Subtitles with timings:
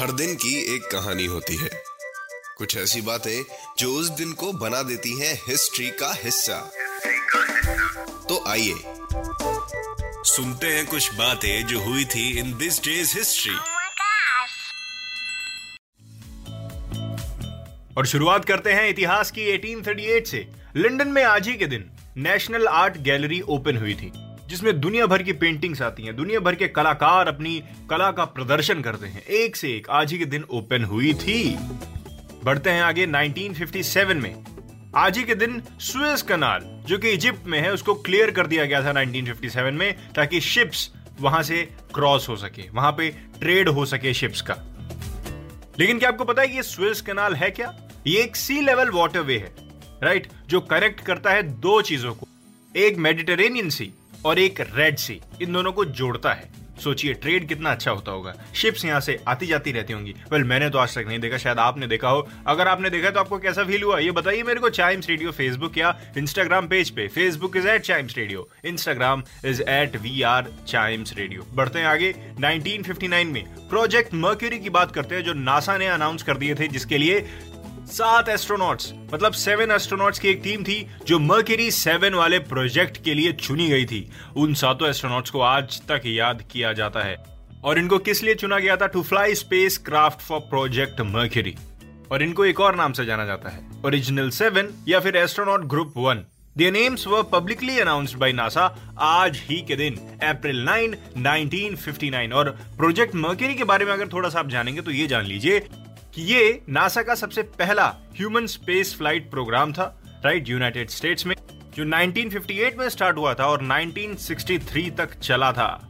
[0.00, 1.70] हर दिन की एक कहानी होती है।
[2.58, 3.44] कुछ ऐसी बातें
[3.78, 6.72] जो उस दिन को बना देती हैं हिस्ट्री का हिस्सा।
[8.28, 8.74] तो आइए
[10.24, 13.54] सुनते हैं कुछ बातें जो हुई थी इन दिस डेज़ हिस्ट्री!
[17.98, 22.68] और शुरुआत करते हैं इतिहास की 1838 से। लंदन में आज ही के दिन नेशनल
[22.68, 26.68] आर्ट गैलरी ओपन हुई थी। जिसमें दुनिया भर की पेंटिंग्स आती हैं, दुनिया भर के
[26.68, 30.84] कलाकार अपनी कला का प्रदर्शन करते हैं। एक से एक, आज ही के दिन ओपन
[30.84, 31.56] हुई थी।
[32.44, 34.44] बढ़ते हैं आगे 1957 में।
[34.96, 38.64] आज ही के दिन सुएज कनाल जो कि इजिप्ट में है, उसको क्लियर कर दिया
[38.64, 40.90] गया था 1957 में, ताकि शिप्स
[41.20, 44.56] वहाँ से क्रॉस हो सके, वहाँ पे ट्रेड हो सके शिप्स का।
[45.78, 47.74] लेकिन क्या आपको पता है ये स्विस कनाल है क्या?
[48.06, 49.54] ये एक सी लेवल वाटरवे है
[50.02, 52.26] राइट जो कनेक्ट करता है दो चीज़ों को।
[52.76, 53.92] एक मेडिटेरेनियन सी
[54.24, 56.50] और एक रेड सी इन दोनों को जोड़ता है।
[56.84, 60.46] सोचिए ट्रेड कितना अच्छा होता होगा। शिप्स यहाँ से आती जाती रहती होंगी। वेल well,
[60.46, 63.38] मैंने तो आज तक नहीं देखा शायद आपने देखा हो। अगर आपने देखा तो आपको
[63.38, 63.98] कैसा फील हुआ?
[63.98, 68.16] ये बताइए मेरे को चाइम्स रेडियो फेसबुक या इंस्टाग्राम पेज पे। Facebook is at Chimes
[68.16, 74.58] radio Instagram is at we are Chimes radio बढ़ते हैं आगे 1959 में। प्रोजेक्ट मर्क्यूरी
[74.58, 77.20] की बात करते हैं जो नासा ने अनाउंस कर दिए थे जिसके लिए
[77.90, 83.14] सात एस्ट्रोनॉट्स मतलब सेवन एस्ट्रोनॉट्स की एक टीम थी जो मर्क्यूरी सेवन वाले प्रोजेक्ट के
[83.14, 87.16] लिए चुनी गई थी। उन सातों एस्ट्रोनॉट्स को आज तक याद किया जाता है।
[87.64, 88.86] और इनको किस लिए चुना गया था?
[88.86, 89.34] To fly
[89.78, 91.56] spacecraft for project Mercury
[92.12, 95.94] और इनको एक और नाम से जाना जाता है ओरिजिनल सेवन या फिर astronaut group
[95.96, 96.24] one
[96.58, 98.58] Their names were publicly announced by
[98.98, 99.96] आज ही के दिन
[100.28, 104.90] अप्रैल 9, 1959 और प्रोजेक्ट मर्क्यूरी के बारे में अगर थोड़ा सा आप जानेंगे तो
[104.90, 105.58] ये जान लीजिए
[106.14, 110.48] कि ये नासा का सबसे पहला ह्यूमन स्पेस फ़्लाइट प्रोग्राम था, राइट?
[110.48, 111.34] यूनाइटेड स्टेट्स में,
[111.76, 115.88] जो 1958 में स्टार्ट हुआ था और 1963 तक चला था।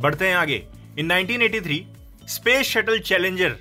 [0.00, 0.62] बढ़ते हैं आगे।
[0.98, 1.80] In 1983
[2.28, 3.56] space shuttle Challenger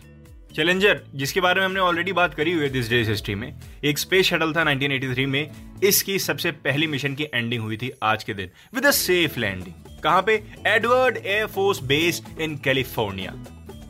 [0.55, 3.53] Challenger, जिसके बारे में हमने ऑलरेडी बात करी हुई है दिस डेज़ हिस्ट्री में,
[3.83, 5.51] एक स्पेस शटल था 1983 में,
[5.83, 10.01] इसकी सबसे पहली मिशन की एंडिंग हुई थी आज के दिन विद अ सेफ़ लैंडिंग
[10.03, 10.43] कहाँ पे?
[10.67, 13.31] Edward air force base in California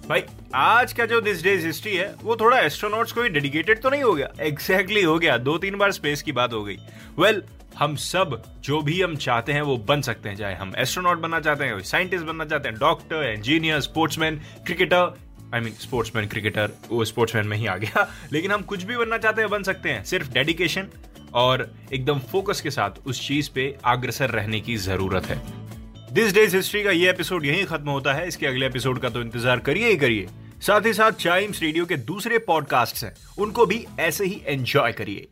[0.09, 0.21] भाई
[0.55, 4.03] आज का जो दिस डेज़ हिस्ट्री है वो थोड़ा एस्ट्रोनॉट्स को ही डेडिकेटेड तो नहीं
[4.03, 4.29] हो गया?
[4.41, 6.77] एग्जैक्टली exactly हो गया। दो तीन बार स्पेस की बात हो गई।
[7.19, 10.73] वेल well, हम सब जो भी हम चाहते हैं वो बन सकते हैं। चाहे हम
[10.77, 15.17] एस्ट्रोनॉट बनना चाहते हैं साइंटिस्ट बनना चाहते हैं doctor engineer sportsman cricketer
[15.55, 19.17] I mean sportsman cricketer वो स्पोर्ट्समैन में ही आ गया। लेकिन हम कुछ भी बनना
[19.17, 20.87] चाहते हैं बन सकते हैं। सिर्फ़ डेडिकेशन
[21.33, 25.58] और एकदम फोकस के साथ उस चीज़ पे अग्रसर रहने की ज़रूरत है।
[26.13, 29.21] दिस डेज़ हिस्ट्री का ये एपिसोड यहीं खत्म होता है। इसके अगले एपिसोड का तो
[29.21, 30.27] इंतज़ार करिए ही करिए।
[30.61, 35.27] साथ ही साथ चाइम्स रेडियो के दूसरे पॉडकास्ट हैं। उनको भी ऐसे ही एंजॉय करिए।